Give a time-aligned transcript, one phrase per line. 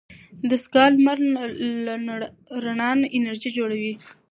[0.49, 1.19] دستګاه د لمر
[2.05, 2.13] له
[2.63, 3.93] رڼا انرژي جوړوي.